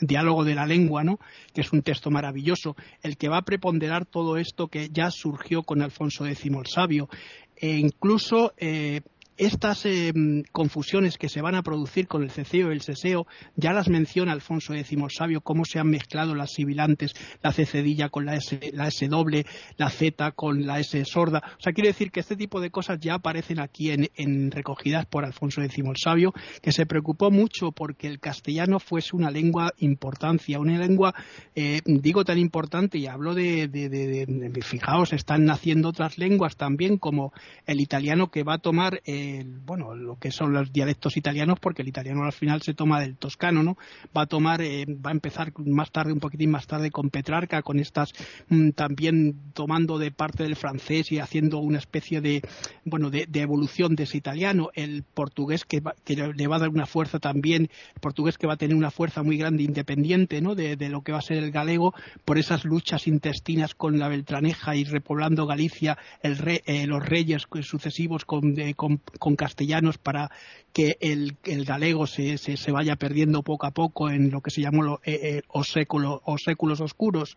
[0.00, 1.18] diálogo de la lengua, ¿no?
[1.54, 5.62] que es un texto maravilloso, el que va a preponderar todo esto que ya surgió
[5.62, 7.08] con Alfonso X el Sabio.
[7.56, 9.02] E incluso eh,
[9.44, 10.12] estas eh,
[10.52, 13.26] confusiones que se van a producir con el ceceo y el seseo
[13.56, 18.08] ya las menciona Alfonso X Sabio, cómo se han mezclado las sibilantes, la C cedilla
[18.08, 19.44] con la S, la S doble,
[19.76, 21.42] la Z con la S sorda.
[21.58, 25.24] O sea, quiere decir que este tipo de cosas ya aparecen aquí en, recogidas por
[25.24, 30.78] Alfonso X Sabio, que se preocupó mucho porque el castellano fuese una lengua importancia, una
[30.78, 31.14] lengua,
[31.54, 37.32] eh, digo tan importante, y hablo de, de, fijaos, están naciendo otras lenguas también, como
[37.66, 39.00] el italiano que va a tomar.
[39.04, 39.31] Eh,
[39.64, 43.16] bueno, lo que son los dialectos italianos, porque el italiano al final se toma del
[43.16, 43.76] toscano, ¿no?
[44.16, 47.62] Va a tomar, eh, va a empezar más tarde, un poquitín más tarde con Petrarca,
[47.62, 48.12] con estas
[48.48, 52.42] mm, también tomando de parte del francés y haciendo una especie de,
[52.84, 54.70] bueno, de, evolución de ese italiano.
[54.74, 55.82] El portugués que,
[56.14, 59.22] le va a dar una fuerza también, el portugués que va a tener una fuerza
[59.22, 60.54] muy grande independiente, ¿no?
[60.54, 64.76] De, lo que va a ser el galego por esas luchas intestinas con la Beltraneja
[64.76, 70.30] y repoblando Galicia, el eh, los reyes sucesivos con, con, con castellanos para
[70.72, 74.82] que el, galego se, se, vaya perdiendo poco a poco en lo que se llamó
[74.82, 77.36] los eh, eh, séculos oscuros.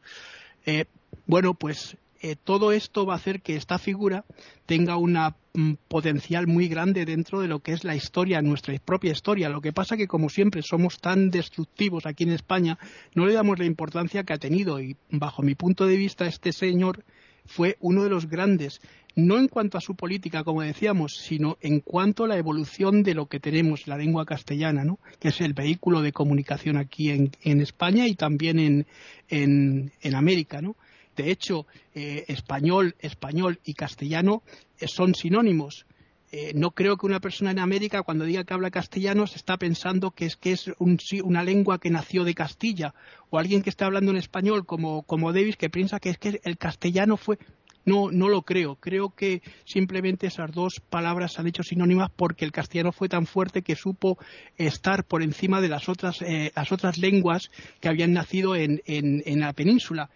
[0.66, 0.86] Eh,
[1.28, 1.98] bueno, pues
[2.44, 4.26] todo esto va a hacer que esta figura
[4.66, 5.14] tenga un
[5.54, 9.50] mm, potencial muy grande dentro de lo que es la historia, nuestra propia historia.
[9.50, 12.80] Lo que pasa que, como siempre, somos tan destructivos aquí en España,
[13.14, 16.52] no le damos la importancia que ha tenido y, bajo mi punto de vista, este
[16.52, 17.04] señor
[17.46, 18.82] fue uno de los grandes,
[19.16, 23.14] no en cuanto a su política, como decíamos, sino en cuanto a la evolución de
[23.14, 25.00] lo que tenemos, la lengua castellana, ¿no?
[25.20, 28.86] que es el vehículo de comunicación aquí en, España y también en,
[29.30, 30.62] en, América.
[30.62, 30.76] ¿no?
[31.16, 34.44] De hecho, eh, español, español y castellano
[34.80, 35.86] eh, son sinónimos.
[36.32, 39.56] Eh, no creo que una persona en América cuando diga que habla castellano se está
[39.56, 42.94] pensando que es que es una lengua que nació de Castilla
[43.30, 46.42] o alguien que está hablando en español como, como Davis que piensa que es que
[46.44, 47.38] el castellano fue
[47.86, 48.76] no, no lo creo.
[48.76, 53.26] Creo que simplemente esas dos palabras se han hecho sinónimas porque el castellano fue tan
[53.26, 54.18] fuerte que supo
[54.58, 59.40] estar por encima de las otras, eh, las otras lenguas que habían nacido en, en
[59.40, 60.10] la península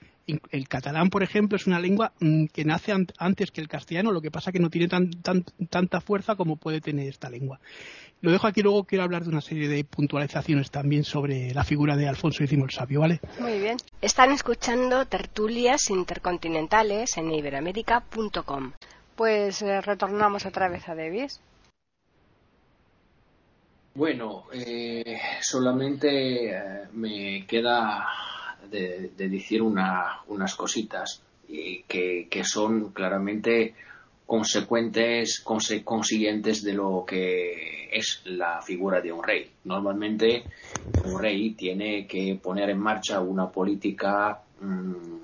[0.52, 4.22] el catalán, por ejemplo, es una lengua mm, que nace antes que el castellano, lo
[4.22, 7.60] que pasa que no tiene tanta fuerza como puede tener esta lengua.
[8.22, 11.96] Lo dejo aquí, luego quiero hablar de una serie de puntualizaciones también sobre la figura
[11.96, 13.22] de Alfonso X el Sabio, ¿vale?
[13.40, 13.78] Muy bien.
[14.02, 18.74] Están escuchando tertulias intercontinentales en iberamérica.com.
[19.16, 21.40] Pues eh, retornamos otra vez a Davis.
[23.96, 28.06] Bueno, eh, solamente eh, me queda
[28.70, 33.76] de, decir unas cositas que, que, son claramente
[34.30, 39.50] consecuentes, consiguientes de lo que es la figura de un rey.
[39.64, 40.44] Normalmente
[41.04, 45.22] un rey tiene que poner en marcha una política, mm,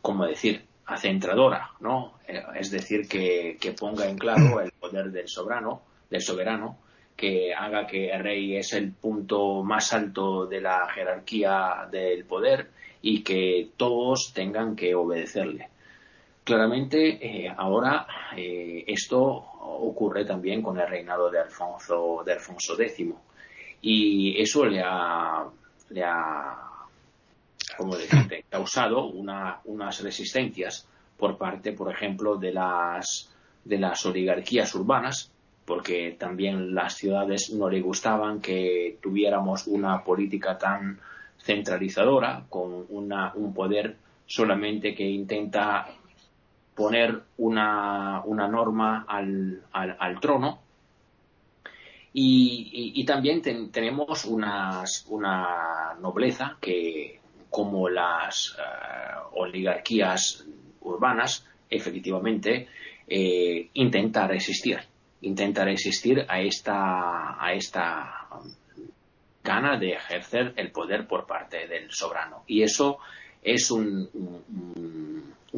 [0.00, 2.20] como decir?, acentradora, ¿no?
[2.28, 6.78] Eh, es decir, que, que ponga en claro el poder del soberano, del soberano,
[7.16, 12.70] que haga que el rey es el punto más alto de la jerarquía del poder
[13.02, 15.70] y que todos tengan que obedecerle.
[16.46, 18.06] Claramente, eh, ahora
[18.36, 23.04] eh, esto ocurre también con el reinado de Alfonso, de Alfonso X.
[23.82, 25.44] Y eso le ha,
[25.90, 26.56] le ha
[28.48, 33.28] causado unas resistencias por parte, por ejemplo, de las,
[33.64, 35.32] de las oligarquías urbanas
[35.64, 41.00] porque también las ciudades no le gustaban que tuviéramos una política tan
[41.38, 45.88] centralizadora, con una, un poder solamente que intenta
[46.76, 50.60] poner una, una norma al, al, trono.
[52.12, 58.62] Y, también tenemos unas, una nobleza que, como las eh,
[59.32, 60.46] oligarquías
[60.80, 62.68] urbanas, efectivamente,
[63.08, 64.78] eh, intenta resistir
[65.22, 68.28] intenta resistir a esta, a esta
[69.42, 72.44] gana de ejercer el poder por parte del soberano.
[72.46, 72.98] Y eso
[73.42, 74.08] es un,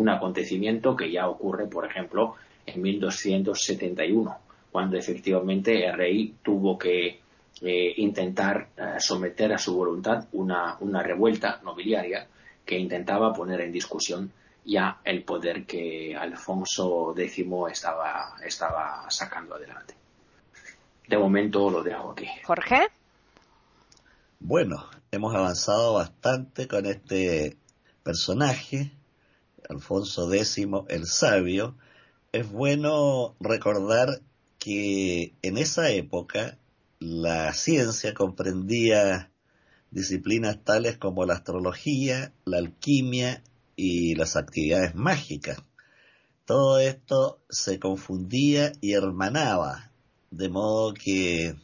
[0.06, 2.34] acontecimiento que ya ocurre, por ejemplo,
[2.66, 4.36] en 1271,
[4.70, 7.20] cuando efectivamente el rey tuvo que
[7.62, 12.26] eh, intentar eh, someter a su voluntad una, una revuelta nobiliaria
[12.64, 14.30] que intentaba poner en discusión
[14.64, 19.94] ya el poder que Alfonso X estaba, estaba sacando adelante.
[21.08, 22.28] De momento lo dejo aquí.
[22.44, 22.88] Jorge.
[24.40, 27.56] Bueno, hemos avanzado bastante con este
[28.02, 28.92] personaje,
[29.68, 31.76] Alfonso X el Sabio.
[32.32, 34.20] Es bueno recordar
[34.58, 36.58] que en esa época
[37.00, 39.30] la ciencia comprendía
[39.90, 43.42] disciplinas tales como la astrología, la alquimia
[43.76, 45.62] y las actividades mágicas.
[46.44, 49.92] Todo esto se confundía y hermanaba,
[50.30, 51.54] de modo que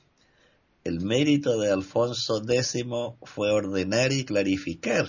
[0.84, 2.84] el mérito de Alfonso X
[3.22, 5.06] fue ordenar y clarificar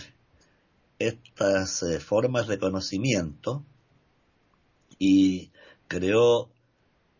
[1.00, 3.66] estas eh, formas de conocimiento
[4.98, 5.52] y
[5.88, 6.50] creó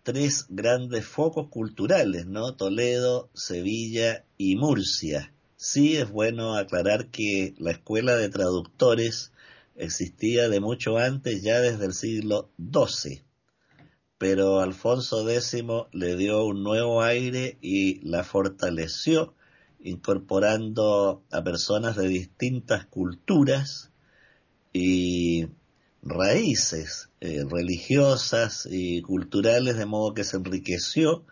[0.04, 2.56] tres grandes focos culturales, ¿no?
[2.56, 5.34] Toledo, Sevilla y Murcia.
[5.58, 9.32] Sí es bueno aclarar que la escuela de traductores
[9.76, 13.26] existía de mucho antes, ya desde el siglo XII
[14.18, 15.56] pero Alfonso X
[15.92, 19.35] le dio un nuevo aire y la fortaleció,
[19.86, 23.92] incorporando a personas de distintas culturas
[24.74, 25.48] y
[26.02, 31.24] raíces eh, religiosas y culturales, de modo que se enriqueció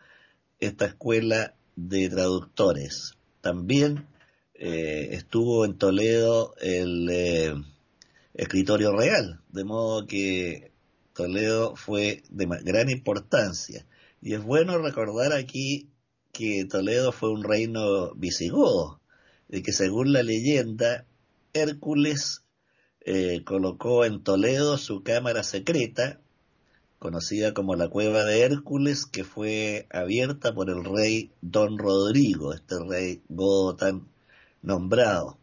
[0.59, 3.13] esta escuela de traductores.
[3.41, 4.07] También
[4.53, 7.55] eh, estuvo en Toledo el eh,
[8.35, 10.71] escritorio real, de modo que
[11.15, 13.87] Toledo fue de gran importancia.
[14.21, 15.89] Y es bueno recordar aquí
[16.33, 18.99] que Toledo fue un reino visigodo,
[19.47, 21.05] de que según la leyenda,
[21.53, 22.43] Hércules
[23.05, 26.19] eh, colocó en Toledo su cámara secreta,
[26.99, 32.75] conocida como la cueva de Hércules, que fue abierta por el rey Don Rodrigo, este
[32.85, 34.09] rey godo tan
[34.61, 35.37] nombrado.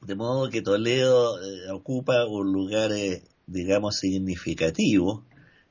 [0.00, 5.24] De modo que Toledo eh, ocupa un lugar eh, digamos, significativo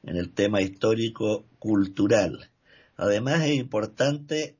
[0.03, 2.49] en el tema histórico-cultural.
[2.95, 4.55] Además es importante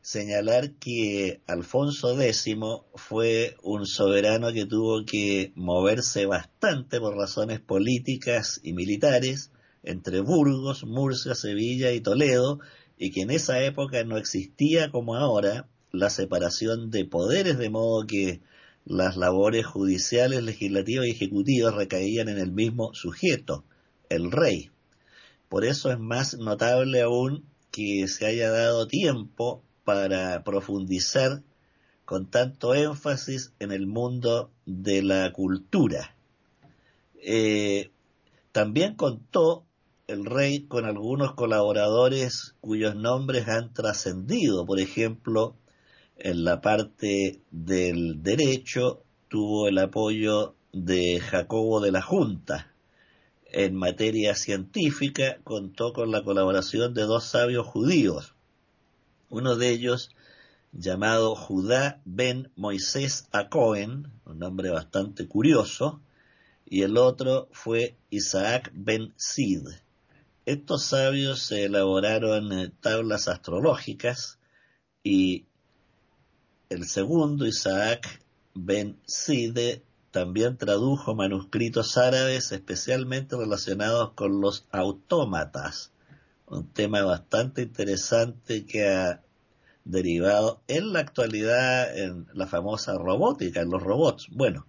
[0.00, 2.46] señalar que Alfonso X
[2.94, 9.52] fue un soberano que tuvo que moverse bastante por razones políticas y militares
[9.84, 12.60] entre Burgos, Murcia, Sevilla y Toledo,
[12.98, 18.06] y que en esa época no existía como ahora la separación de poderes, de modo
[18.06, 18.40] que
[18.84, 23.64] las labores judiciales, legislativas y ejecutivas recaían en el mismo sujeto,
[24.08, 24.70] el rey.
[25.48, 31.42] Por eso es más notable aún que se haya dado tiempo para profundizar
[32.04, 36.14] con tanto énfasis en el mundo de la cultura.
[37.14, 37.90] Eh,
[38.52, 39.64] también contó
[40.06, 45.56] el rey con algunos colaboradores cuyos nombres han trascendido, por ejemplo,
[46.16, 52.71] en la parte del derecho tuvo el apoyo de Jacobo de la Junta.
[53.54, 58.34] En materia científica contó con la colaboración de dos sabios judíos,
[59.28, 60.10] uno de ellos
[60.72, 66.00] llamado Judá ben Moisés a Cohen, un nombre bastante curioso,
[66.64, 69.68] y el otro fue Isaac ben Sid.
[70.46, 74.38] Estos sabios elaboraron tablas astrológicas
[75.04, 75.44] y
[76.70, 78.22] el segundo, Isaac
[78.54, 79.82] Ben Side,
[80.12, 85.90] también tradujo manuscritos árabes especialmente relacionados con los autómatas,
[86.46, 89.22] un tema bastante interesante que ha
[89.84, 94.28] derivado en la actualidad en la famosa robótica, en los robots.
[94.30, 94.66] Bueno,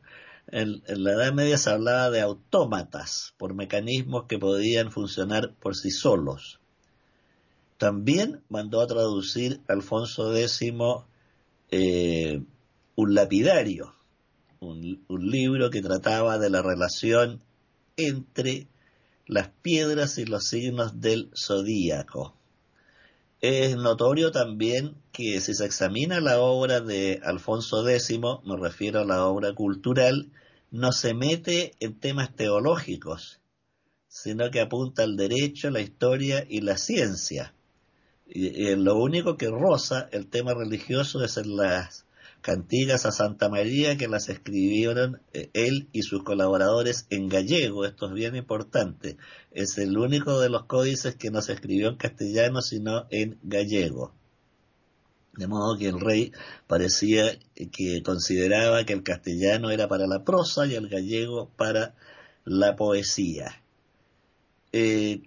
[0.47, 5.91] en, la Edad Media se hablaba de autómatas por mecanismos que podían funcionar por sí
[5.91, 6.61] solos.
[7.77, 10.61] También mandó a traducir Alfonso X
[11.69, 12.41] eh,
[12.95, 13.93] un lapidario,
[14.63, 17.41] un, libro que trataba de la relación
[17.97, 18.67] entre
[19.27, 22.35] las piedras y los signos del zodíaco.
[23.41, 29.05] Es notorio también que si se examina la obra de Alfonso X, me refiero a
[29.05, 30.31] la obra cultural,
[30.71, 33.41] no se mete en temas teológicos,
[34.07, 37.53] sino que apunta al derecho, la historia y la ciencia.
[38.25, 42.02] Y, lo único que roza el tema religioso es en las
[42.43, 48.07] cantigas a Santa María que las escribieron eh, él y sus colaboradores en gallego, esto
[48.07, 49.17] es bien importante,
[49.51, 54.13] es el único de los códices que no se escribió en castellano sino en gallego.
[55.35, 56.31] De modo que el rey
[56.67, 61.95] parecía que consideraba que el castellano era para la prosa y el gallego para
[62.45, 63.63] la poesía.
[64.73, 65.23] Eh,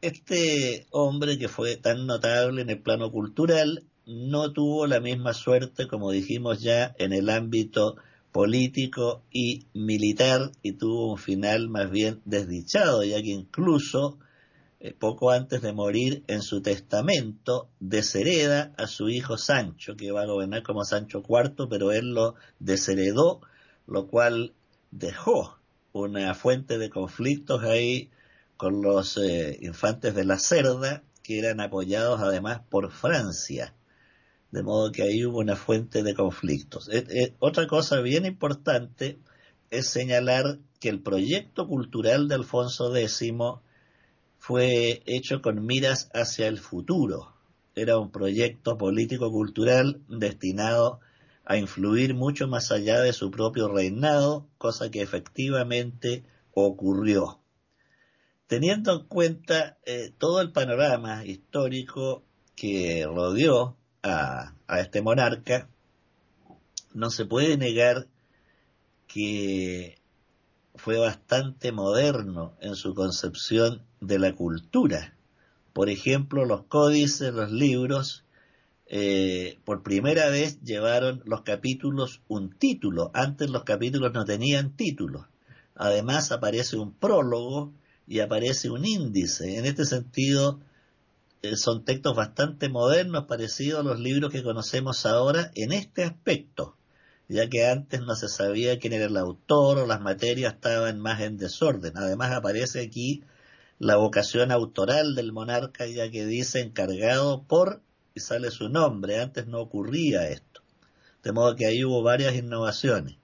[0.00, 5.86] este hombre que fue tan notable en el plano cultural no tuvo la misma suerte,
[5.86, 7.96] como dijimos ya, en el ámbito
[8.32, 14.18] político y militar y tuvo un final más bien desdichado, ya que incluso
[14.80, 20.22] eh, poco antes de morir, en su testamento, deshereda a su hijo Sancho, que va
[20.22, 23.42] a gobernar como Sancho IV, pero él lo desheredó,
[23.86, 24.54] lo cual
[24.90, 25.58] dejó
[25.92, 28.10] una fuente de conflictos ahí
[28.56, 33.74] con los eh, infantes de la Cerda, que eran apoyados además por Francia.
[34.50, 36.90] De modo que ahí hubo una fuente de conflictos.
[37.38, 39.18] Otra cosa bien importante
[39.70, 43.32] es señalar que el proyecto cultural de Alfonso X
[44.38, 47.34] fue hecho con miras hacia el futuro.
[47.74, 51.00] Era un proyecto político-cultural destinado
[51.44, 57.40] a influir mucho más allá de su propio reinado, cosa que efectivamente ocurrió.
[58.46, 62.24] Teniendo en cuenta eh, todo el panorama histórico
[62.56, 65.68] que rodeó a este monarca,
[66.94, 68.06] no se puede negar
[69.06, 70.00] que
[70.74, 75.14] fue bastante moderno en su concepción de la cultura.
[75.72, 78.24] Por ejemplo, los códices, los libros,
[78.86, 83.10] eh, por primera vez llevaron los capítulos un título.
[83.14, 85.28] Antes los capítulos no tenían título.
[85.74, 87.72] Además aparece un prólogo
[88.06, 89.58] y aparece un índice.
[89.58, 90.60] En este sentido,
[91.56, 96.76] son textos bastante modernos, parecidos a los libros que conocemos ahora en este aspecto
[97.30, 101.20] ya que antes no se sabía quién era el autor o las materias estaban más
[101.20, 101.96] en desorden.
[101.96, 103.22] Además aparece aquí
[103.78, 107.82] la vocación autoral del monarca, ya que dice encargado por
[108.14, 109.20] y sale su nombre.
[109.20, 110.62] Antes no ocurría esto.
[111.22, 113.16] De modo que ahí hubo varias innovaciones.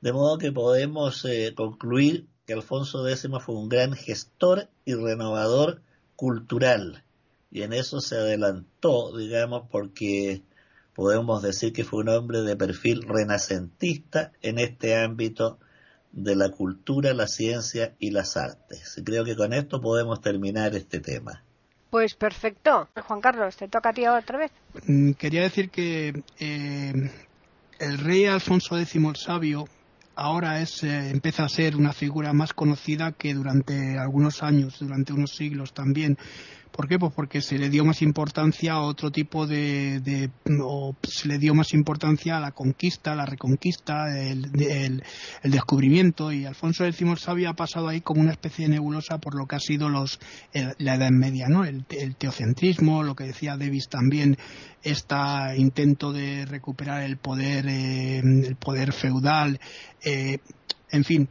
[0.00, 5.82] De modo que podemos eh, concluir que Alfonso X fue un gran gestor y renovador
[6.16, 7.03] cultural.
[7.54, 10.42] Y en eso se adelantó, digamos, porque
[10.92, 15.60] podemos decir que fue un hombre de perfil renacentista en este ámbito
[16.10, 19.00] de la cultura, la ciencia y las artes.
[19.04, 21.44] Creo que con esto podemos terminar este tema.
[21.90, 22.88] Pues perfecto.
[23.06, 24.50] Juan Carlos, te toca a ti otra vez.
[24.88, 27.10] Mm, quería decir que eh,
[27.78, 29.68] el rey Alfonso X el Sabio
[30.16, 35.12] ahora es, eh, empieza a ser una figura más conocida que durante algunos años, durante
[35.12, 36.18] unos siglos también.
[36.74, 36.98] ¿Por qué?
[36.98, 40.28] Pues porque se le dio más importancia a otro tipo de,
[40.60, 45.02] o se le dio más importancia a la conquista, la reconquista, el, el,
[45.44, 49.46] descubrimiento y Alfonso X el ha pasado ahí como una especie de nebulosa por lo
[49.46, 50.18] que ha sido los
[50.78, 51.64] la Edad Media, ¿no?
[51.64, 51.84] El,
[52.16, 54.36] teocentrismo, lo que decía Davis también,
[54.82, 55.14] este
[55.56, 59.60] intento de recuperar el poder, eh, el poder feudal,
[60.04, 60.38] eh,
[60.90, 61.28] en fin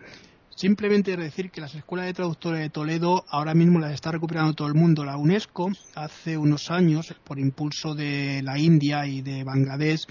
[0.55, 4.67] Simplemente decir que las escuelas de traductores de Toledo ahora mismo las está recuperando todo
[4.67, 5.03] el mundo.
[5.03, 10.05] La UNESCO hace unos años, por impulso de la India y de Bangladesh,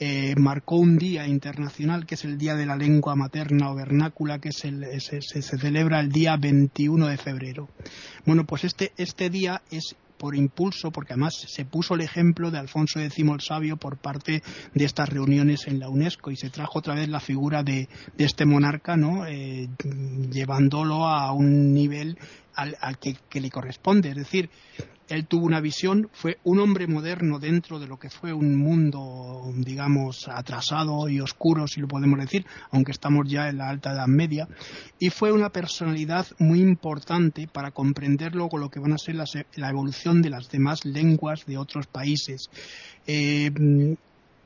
[0.00, 4.40] eh, marcó un día internacional que es el Día de la Lengua Materna o Vernácula,
[4.40, 7.68] que se, se, celebra el día 21 de febrero.
[8.26, 9.94] Bueno, pues este, este día es
[10.24, 14.42] por impulso, porque además se puso el ejemplo de Alfonso X el Sabio por parte
[14.72, 18.46] de estas reuniones en la UNESCO y se trajo otra vez la figura de, este
[18.46, 19.26] monarca, ¿no?
[19.26, 19.68] Eh,
[20.30, 22.16] llevándolo a un nivel
[22.54, 24.08] al, que, que, le corresponde.
[24.08, 24.48] Es decir,
[25.08, 29.52] él tuvo una visión, fue un hombre moderno dentro de lo que fue un mundo,
[29.56, 34.06] digamos, atrasado y oscuro, si lo podemos decir, aunque estamos ya en la alta edad
[34.06, 34.48] media,
[34.98, 39.70] y fue una personalidad muy importante para comprender luego lo que van a ser la
[39.70, 42.48] evolución de las demás lenguas de otros países.
[43.06, 43.50] Eh,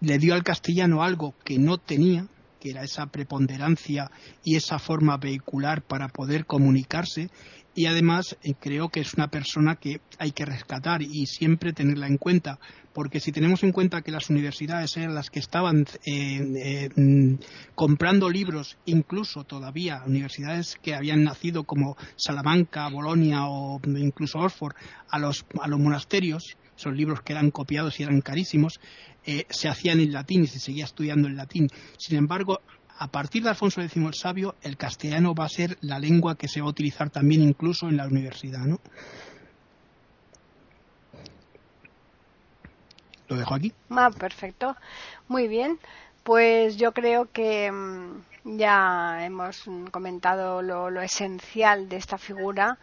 [0.01, 2.27] le dio al castellano algo que no tenía,
[2.61, 4.11] que era esa preponderancia
[4.43, 7.31] y esa forma vehicular para poder comunicarse
[7.79, 12.09] y además eh, creo que es una persona que hay que rescatar y siempre tenerla
[12.09, 12.59] en cuenta
[12.93, 17.35] porque si tenemos en cuenta que las universidades eran las que estaban eh, eh, mm,
[17.77, 24.75] comprando libros incluso todavía universidades que habían nacido como Salamanca, Bolonia o incluso Oxford
[25.09, 28.81] a los, a los monasterios son libros que eran copiados y eran carísimos,
[29.25, 31.69] se hacían en latín y se seguía estudiando en latín.
[31.99, 32.61] Sin embargo,
[33.01, 36.49] a partir de Alfonso X el Sabio, el castellano va a ser la lengua que
[36.49, 38.81] se va a utilizar también incluso en la universidad, ¿no?
[43.29, 43.73] Lo dejo aquí.
[44.19, 44.75] Perfecto.
[45.29, 45.79] Muy bien.
[46.25, 52.79] Pues yo creo que mm, ya hemos comentado lo esencial de esta figura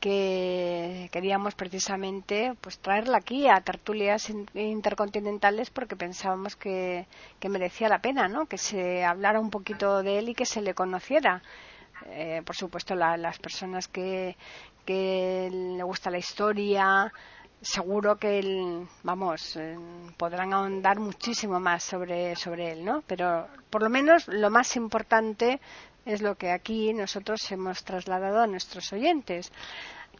[0.00, 7.06] que queríamos precisamente pues traerla aquí a tertulias intercontinentales porque pensábamos que,
[7.48, 8.46] merecía la pena ¿no?
[8.46, 11.42] que se hablara un poquito de él y que se le conociera
[12.06, 14.36] eh, por supuesto las personas que,
[14.84, 17.12] que le gusta la historia
[17.60, 19.76] seguro que vamos eh,
[20.16, 25.60] podrán ahondar muchísimo más sobre sobre él no pero por lo menos lo más importante
[26.06, 29.52] es lo que aquí nosotros hemos trasladado a nuestros oyentes.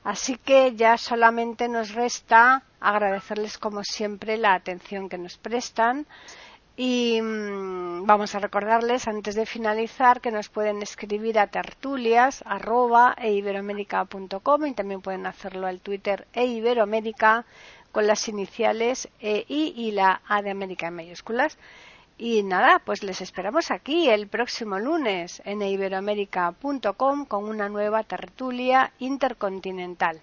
[0.04, 6.06] Así que ya solamente nos resta agradecerles como siempre la atención que nos prestan
[6.76, 12.44] y mm, vamos a recordarles antes de finalizar que nos pueden escribir a tertulias
[13.16, 17.46] e y también pueden hacerlo al Twitter e iberoamérica
[17.92, 21.56] con las iniciales e i y la a de América en mayúsculas.
[22.18, 28.92] Y nada, pues les esperamos aquí el próximo lunes en iberoamérica.com con una nueva tertulia
[28.98, 30.22] intercontinental.